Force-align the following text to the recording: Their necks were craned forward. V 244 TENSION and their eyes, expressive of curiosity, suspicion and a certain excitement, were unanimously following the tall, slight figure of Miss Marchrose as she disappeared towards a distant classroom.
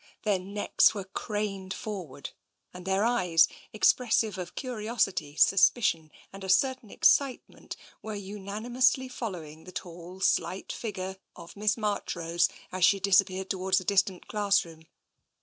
Their 0.23 0.39
necks 0.39 0.95
were 0.95 1.03
craned 1.03 1.75
forward. 1.75 2.31
V 2.73 2.79
244 2.79 2.79
TENSION 2.79 2.79
and 2.79 2.85
their 2.87 3.05
eyes, 3.05 3.47
expressive 3.71 4.37
of 4.39 4.55
curiosity, 4.55 5.35
suspicion 5.35 6.09
and 6.33 6.43
a 6.43 6.49
certain 6.49 6.89
excitement, 6.89 7.75
were 8.01 8.15
unanimously 8.15 9.07
following 9.07 9.65
the 9.65 9.71
tall, 9.71 10.19
slight 10.19 10.71
figure 10.71 11.17
of 11.35 11.55
Miss 11.55 11.77
Marchrose 11.77 12.49
as 12.71 12.83
she 12.83 12.99
disappeared 12.99 13.51
towards 13.51 13.79
a 13.79 13.83
distant 13.83 14.27
classroom. 14.27 14.87